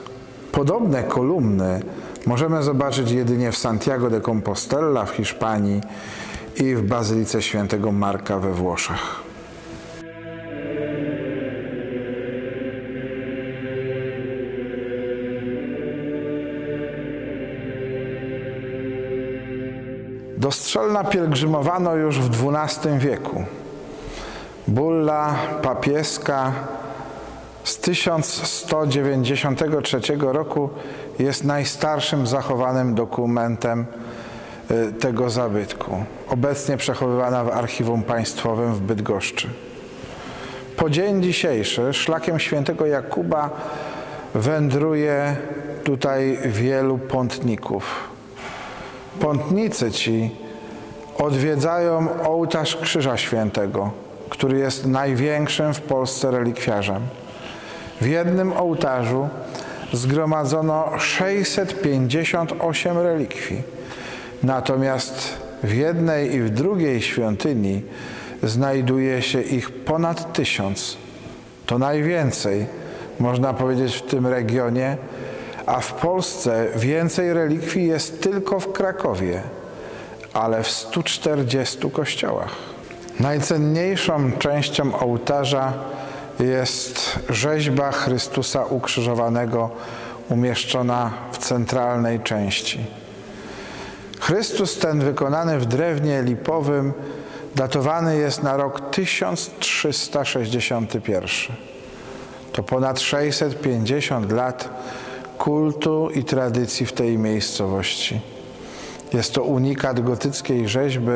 Podobne 0.51 1.03
kolumny 1.03 1.81
możemy 2.25 2.63
zobaczyć 2.63 3.11
jedynie 3.11 3.51
w 3.51 3.57
Santiago 3.57 4.09
de 4.09 4.21
Compostela 4.21 5.05
w 5.05 5.11
Hiszpanii 5.11 5.81
i 6.55 6.75
w 6.75 6.81
Bazylice 6.81 7.41
Świętego 7.41 7.91
Marka 7.91 8.39
we 8.39 8.51
Włoszech. 8.51 9.32
Do 20.43 20.51
Strzelna 20.51 21.03
pielgrzymowano 21.03 21.95
już 21.95 22.19
w 22.19 22.49
XII 22.49 22.97
wieku. 22.97 23.43
Bulla 24.67 25.35
papieska 25.61 26.51
z 27.63 27.77
1193 27.77 30.01
roku 30.19 30.69
jest 31.19 31.43
najstarszym 31.43 32.27
zachowanym 32.27 32.95
dokumentem 32.95 33.85
y, 34.71 34.91
tego 34.91 35.29
zabytku. 35.29 36.03
Obecnie 36.29 36.77
przechowywana 36.77 37.43
w 37.43 37.49
Archiwum 37.49 38.03
Państwowym 38.03 38.73
w 38.73 38.81
Bydgoszczy. 38.81 39.49
Po 40.77 40.89
dzień 40.89 41.23
dzisiejszy 41.23 41.93
szlakiem 41.93 42.39
świętego 42.39 42.85
Jakuba 42.85 43.49
wędruje 44.35 45.35
tutaj 45.83 46.37
wielu 46.45 46.97
pątników 46.97 48.12
Pątnicy 49.19 49.91
ci 49.91 50.29
odwiedzają 51.17 52.07
ołtarz 52.23 52.75
Krzyża 52.75 53.17
Świętego, 53.17 53.91
który 54.29 54.59
jest 54.59 54.85
największym 54.85 55.73
w 55.73 55.81
Polsce 55.81 56.31
relikwiarzem. 56.31 57.01
W 58.01 58.07
jednym 58.07 58.53
ołtarzu 58.53 59.29
zgromadzono 59.93 60.99
658 60.99 62.97
relikwii, 62.97 63.61
natomiast 64.43 65.37
w 65.63 65.73
jednej 65.73 66.35
i 66.35 66.41
w 66.41 66.49
drugiej 66.49 67.01
świątyni 67.01 67.81
znajduje 68.43 69.21
się 69.21 69.41
ich 69.41 69.71
ponad 69.71 70.33
tysiąc. 70.33 70.97
To 71.65 71.77
najwięcej, 71.77 72.65
można 73.19 73.53
powiedzieć, 73.53 73.95
w 73.95 74.01
tym 74.01 74.27
regionie 74.27 74.97
a 75.65 75.79
w 75.79 75.93
Polsce 75.93 76.67
więcej 76.75 77.33
relikwii 77.33 77.87
jest 77.87 78.21
tylko 78.21 78.59
w 78.59 78.71
Krakowie, 78.71 79.41
ale 80.33 80.63
w 80.63 80.71
140 80.71 81.91
kościołach. 81.91 82.51
Najcenniejszą 83.19 84.31
częścią 84.31 84.99
ołtarza 84.99 85.73
jest 86.39 87.19
rzeźba 87.29 87.91
Chrystusa 87.91 88.65
ukrzyżowanego 88.65 89.69
umieszczona 90.29 91.11
w 91.31 91.37
centralnej 91.37 92.19
części. 92.19 92.85
Chrystus 94.19 94.77
ten 94.77 94.99
wykonany 94.99 95.59
w 95.59 95.65
drewnie 95.65 96.21
lipowym 96.21 96.93
datowany 97.55 98.17
jest 98.17 98.43
na 98.43 98.57
rok 98.57 98.91
1361. 98.91 101.29
To 102.53 102.63
ponad 102.63 102.99
650 102.99 104.31
lat 104.31 104.69
kultu 105.43 106.09
i 106.09 106.23
tradycji 106.23 106.85
w 106.85 106.93
tej 106.93 107.17
miejscowości. 107.17 108.21
Jest 109.13 109.33
to 109.33 109.43
unikat 109.43 110.01
gotyckiej 110.01 110.67
rzeźby, 110.69 111.11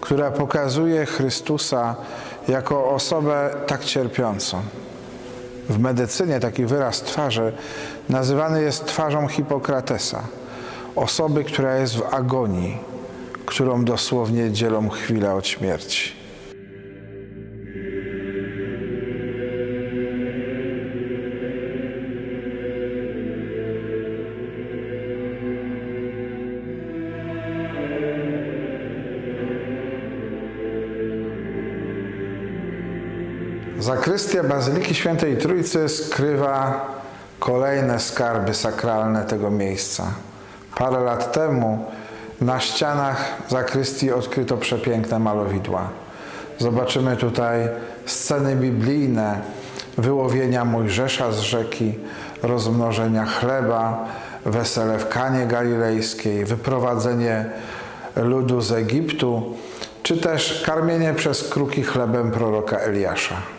która 0.00 0.30
pokazuje 0.30 1.06
Chrystusa 1.06 1.96
jako 2.48 2.90
osobę 2.90 3.50
tak 3.66 3.84
cierpiącą. 3.84 4.60
W 5.68 5.78
medycynie 5.78 6.40
taki 6.40 6.64
wyraz 6.64 7.02
twarzy 7.02 7.52
nazywany 8.08 8.62
jest 8.62 8.86
twarzą 8.86 9.28
Hipokratesa, 9.28 10.22
osoby, 10.96 11.44
która 11.44 11.76
jest 11.76 11.96
w 11.96 12.14
agonii, 12.14 12.78
którą 13.46 13.84
dosłownie 13.84 14.52
dzielą 14.52 14.88
chwilę 14.88 15.34
od 15.34 15.46
śmierci. 15.46 16.17
Zakrystia 34.18 34.44
Bazyliki 34.44 34.94
Świętej 34.94 35.36
Trójcy 35.36 35.88
skrywa 35.88 36.86
kolejne 37.38 38.00
skarby 38.00 38.54
sakralne 38.54 39.24
tego 39.24 39.50
miejsca. 39.50 40.06
Parę 40.76 41.00
lat 41.00 41.32
temu 41.32 41.84
na 42.40 42.60
ścianach 42.60 43.24
zakrystii 43.48 44.12
odkryto 44.12 44.56
przepiękne 44.56 45.18
malowidła. 45.18 45.88
Zobaczymy 46.58 47.16
tutaj 47.16 47.68
sceny 48.06 48.56
biblijne, 48.56 49.40
wyłowienia 49.98 50.64
Mojżesza 50.64 51.32
z 51.32 51.38
rzeki, 51.38 51.94
rozmnożenia 52.42 53.26
chleba, 53.26 54.08
wesele 54.46 54.98
w 54.98 55.08
Kanie 55.08 55.46
Galilejskiej, 55.46 56.44
wyprowadzenie 56.44 57.44
ludu 58.16 58.60
z 58.60 58.72
Egiptu, 58.72 59.56
czy 60.02 60.16
też 60.16 60.62
karmienie 60.66 61.14
przez 61.14 61.48
kruki 61.48 61.82
chlebem 61.82 62.30
proroka 62.30 62.78
Eliasza. 62.78 63.57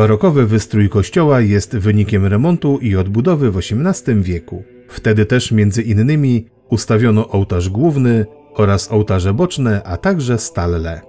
Barokowy 0.00 0.46
wystrój 0.46 0.88
kościoła 0.88 1.40
jest 1.40 1.76
wynikiem 1.76 2.26
remontu 2.26 2.78
i 2.78 2.96
odbudowy 2.96 3.50
w 3.50 3.56
XVIII 3.58 4.22
wieku. 4.22 4.62
Wtedy 4.88 5.26
też 5.26 5.52
między 5.52 5.82
innymi 5.82 6.48
ustawiono 6.70 7.28
ołtarz 7.28 7.68
główny 7.68 8.26
oraz 8.54 8.92
ołtarze 8.92 9.34
boczne, 9.34 9.82
a 9.84 9.96
także 9.96 10.38
stalle. 10.38 11.00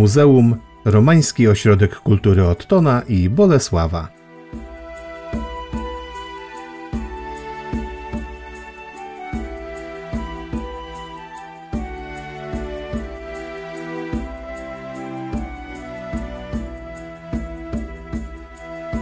Muzeum, 0.00 0.56
Romański 0.84 1.48
Ośrodek 1.48 1.96
Kultury 1.96 2.46
Ottona 2.46 3.02
i 3.08 3.30
Bolesława. 3.30 4.08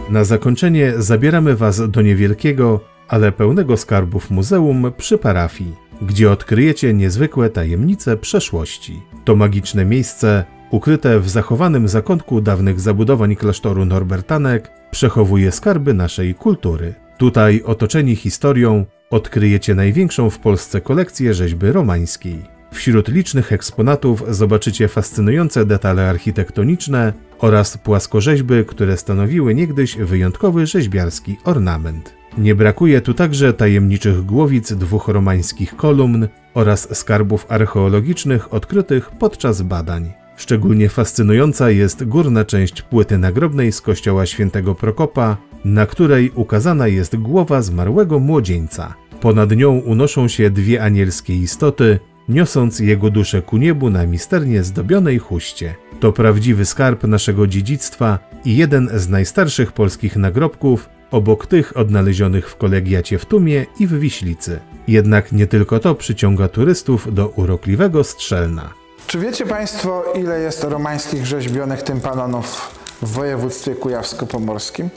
Na 0.09 0.23
zakończenie 0.23 0.93
zabieramy 0.97 1.55
Was 1.55 1.91
do 1.91 2.01
niewielkiego, 2.01 2.79
ale 3.07 3.31
pełnego 3.31 3.77
skarbów 3.77 4.31
muzeum 4.31 4.91
przy 4.97 5.17
parafii, 5.17 5.75
gdzie 6.01 6.31
odkryjecie 6.31 6.93
niezwykłe 6.93 7.49
tajemnice 7.49 8.17
przeszłości. 8.17 9.01
To 9.25 9.35
magiczne 9.35 9.85
miejsce 9.85 10.58
ukryte 10.71 11.19
w 11.19 11.29
zachowanym 11.29 11.87
zakątku 11.87 12.41
dawnych 12.41 12.79
zabudowań 12.79 13.35
klasztoru 13.35 13.85
Norbertanek, 13.85 14.71
przechowuje 14.91 15.51
skarby 15.51 15.93
naszej 15.93 16.35
kultury. 16.35 16.93
Tutaj, 17.17 17.61
otoczeni 17.65 18.15
historią, 18.15 18.85
odkryjecie 19.09 19.75
największą 19.75 20.29
w 20.29 20.39
Polsce 20.39 20.81
kolekcję 20.81 21.33
rzeźby 21.33 21.71
romańskiej. 21.71 22.59
Wśród 22.71 23.07
licznych 23.07 23.53
eksponatów 23.53 24.23
zobaczycie 24.29 24.87
fascynujące 24.87 25.65
detale 25.65 26.09
architektoniczne 26.09 27.13
oraz 27.39 27.77
płaskorzeźby, 27.77 28.65
które 28.67 28.97
stanowiły 28.97 29.55
niegdyś 29.55 29.97
wyjątkowy 29.97 30.65
rzeźbiarski 30.65 31.37
ornament. 31.43 32.13
Nie 32.37 32.55
brakuje 32.55 33.01
tu 33.01 33.13
także 33.13 33.53
tajemniczych 33.53 34.25
głowic 34.25 34.73
dwóch 34.73 35.07
romańskich 35.07 35.75
kolumn 35.75 36.27
oraz 36.53 36.97
skarbów 36.97 37.45
archeologicznych 37.49 38.53
odkrytych 38.53 39.11
podczas 39.11 39.61
badań. 39.61 40.13
Szczególnie 40.39 40.89
fascynująca 40.89 41.71
jest 41.71 42.03
górna 42.03 42.45
część 42.45 42.81
płyty 42.81 43.17
nagrobnej 43.17 43.71
z 43.71 43.81
kościoła 43.81 44.25
świętego 44.25 44.75
Prokopa, 44.75 45.37
na 45.65 45.85
której 45.85 46.31
ukazana 46.35 46.87
jest 46.87 47.15
głowa 47.15 47.61
zmarłego 47.61 48.19
młodzieńca. 48.19 48.93
Ponad 49.21 49.51
nią 49.51 49.71
unoszą 49.79 50.27
się 50.27 50.49
dwie 50.49 50.83
anielskie 50.83 51.35
istoty, 51.35 51.99
niosąc 52.29 52.79
jego 52.79 53.09
duszę 53.09 53.41
ku 53.41 53.57
niebu 53.57 53.89
na 53.89 54.05
misternie 54.05 54.63
zdobionej 54.63 55.19
chuście. 55.19 55.75
To 55.99 56.11
prawdziwy 56.13 56.65
skarb 56.65 57.03
naszego 57.03 57.47
dziedzictwa 57.47 58.19
i 58.45 58.57
jeden 58.57 58.89
z 58.93 59.09
najstarszych 59.09 59.71
polskich 59.71 60.15
nagrobków, 60.15 60.89
obok 61.11 61.47
tych 61.47 61.77
odnalezionych 61.77 62.49
w 62.49 62.55
kolegiacie 62.55 63.17
w 63.17 63.25
Tumie 63.25 63.65
i 63.79 63.87
w 63.87 63.99
Wiślicy. 63.99 64.59
Jednak 64.87 65.31
nie 65.31 65.47
tylko 65.47 65.79
to 65.79 65.95
przyciąga 65.95 66.47
turystów 66.47 67.13
do 67.13 67.27
urokliwego 67.27 68.03
Strzelna. 68.03 68.79
Czy 69.09 69.19
wiecie 69.19 69.45
Państwo, 69.45 70.03
ile 70.15 70.39
jest 70.39 70.63
romańskich 70.63 71.25
rzeźbionych 71.25 71.81
tympanonów 71.81 72.71
w 73.01 73.11
województwie 73.11 73.75
kujawsko-pomorskim? 73.75 74.89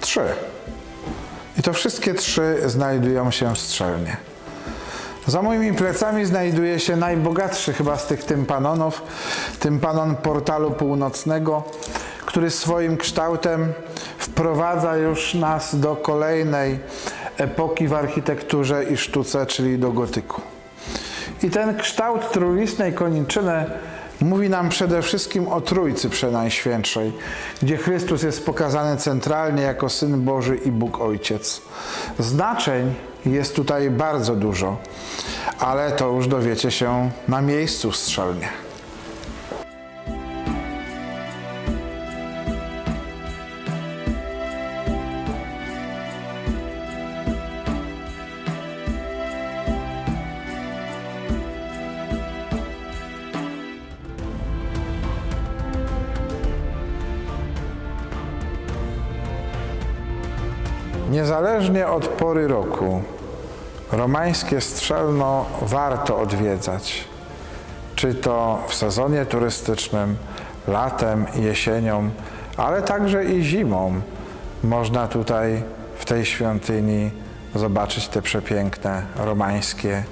Trzy. 0.00 0.20
I 1.58 1.62
to 1.62 1.72
wszystkie 1.72 2.14
trzy 2.14 2.56
znajdują 2.66 3.30
się 3.30 3.54
w 3.54 3.58
Strzelnie. 3.58 4.16
Za 5.26 5.42
moimi 5.42 5.72
plecami 5.72 6.24
znajduje 6.24 6.80
się 6.80 6.96
najbogatszy 6.96 7.72
chyba 7.72 7.98
z 7.98 8.06
tych 8.06 8.24
tympanonów, 8.24 9.02
tympanon 9.60 10.16
portalu 10.16 10.70
północnego, 10.70 11.62
który 12.26 12.50
swoim 12.50 12.96
kształtem 12.96 13.72
wprowadza 14.18 14.96
już 14.96 15.34
nas 15.34 15.80
do 15.80 15.96
kolejnej 15.96 16.78
epoki 17.36 17.88
w 17.88 17.94
architekturze 17.94 18.84
i 18.84 18.96
sztuce, 18.96 19.46
czyli 19.46 19.78
do 19.78 19.92
gotyku. 19.92 20.53
I 21.44 21.50
ten 21.50 21.76
kształt 21.76 22.32
trójlistnej 22.32 22.92
koniczyny 22.92 23.64
mówi 24.20 24.50
nam 24.50 24.68
przede 24.68 25.02
wszystkim 25.02 25.48
o 25.48 25.60
Trójcy 25.60 26.10
Przenajświętszej, 26.10 27.12
gdzie 27.62 27.76
Chrystus 27.76 28.22
jest 28.22 28.46
pokazany 28.46 28.96
centralnie 28.96 29.62
jako 29.62 29.88
Syn 29.88 30.24
Boży 30.24 30.56
i 30.56 30.70
Bóg 30.70 31.00
Ojciec. 31.00 31.62
Znaczeń 32.18 32.94
jest 33.26 33.56
tutaj 33.56 33.90
bardzo 33.90 34.36
dużo, 34.36 34.76
ale 35.58 35.92
to 35.92 36.08
już 36.08 36.28
dowiecie 36.28 36.70
się 36.70 37.10
na 37.28 37.42
miejscu 37.42 37.92
strzelnie. 37.92 38.48
Niezależnie 61.74 61.96
od 61.96 62.08
pory 62.08 62.48
roku, 62.48 63.02
romańskie 63.92 64.60
strzelno 64.60 65.46
warto 65.62 66.18
odwiedzać. 66.18 67.04
Czy 67.94 68.14
to 68.14 68.64
w 68.68 68.74
sezonie 68.74 69.26
turystycznym, 69.26 70.16
latem, 70.68 71.26
jesienią, 71.34 72.10
ale 72.56 72.82
także 72.82 73.24
i 73.24 73.42
zimą. 73.42 74.00
Można 74.64 75.08
tutaj 75.08 75.62
w 75.98 76.04
tej 76.04 76.24
świątyni 76.24 77.10
zobaczyć 77.54 78.08
te 78.08 78.22
przepiękne 78.22 79.02
romańskie 79.16 80.04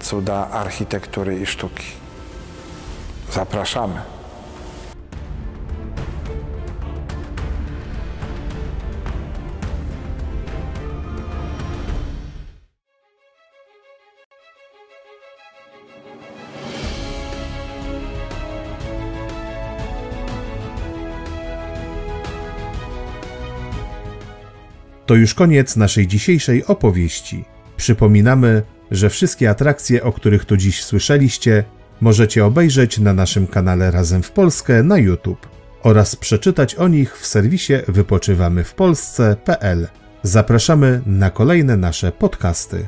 cuda 0.00 0.48
architektury 0.50 1.38
i 1.38 1.46
sztuki. 1.46 1.86
Zapraszamy. 3.32 4.17
To 25.08 25.14
już 25.14 25.34
koniec 25.34 25.76
naszej 25.76 26.06
dzisiejszej 26.06 26.64
opowieści. 26.64 27.44
Przypominamy, 27.76 28.62
że 28.90 29.10
wszystkie 29.10 29.50
atrakcje, 29.50 30.02
o 30.02 30.12
których 30.12 30.44
tu 30.44 30.56
dziś 30.56 30.84
słyszeliście, 30.84 31.64
możecie 32.00 32.44
obejrzeć 32.44 32.98
na 32.98 33.12
naszym 33.12 33.46
kanale 33.46 33.90
Razem 33.90 34.22
w 34.22 34.30
Polskę 34.30 34.82
na 34.82 34.98
YouTube 34.98 35.48
oraz 35.82 36.16
przeczytać 36.16 36.74
o 36.74 36.88
nich 36.88 37.18
w 37.18 37.26
serwisie 37.26 37.72
wypoczywamywpolsce.pl. 37.88 39.88
Zapraszamy 40.22 41.00
na 41.06 41.30
kolejne 41.30 41.76
nasze 41.76 42.12
podcasty. 42.12 42.86